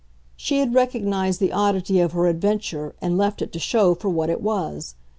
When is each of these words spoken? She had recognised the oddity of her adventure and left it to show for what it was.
She 0.35 0.57
had 0.57 0.73
recognised 0.73 1.39
the 1.39 1.53
oddity 1.53 1.99
of 1.99 2.13
her 2.13 2.25
adventure 2.25 2.95
and 3.03 3.19
left 3.19 3.39
it 3.39 3.53
to 3.53 3.59
show 3.59 3.93
for 3.93 4.09
what 4.09 4.31
it 4.31 4.41
was. 4.41 4.95